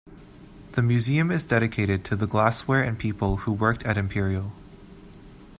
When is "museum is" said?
0.81-1.45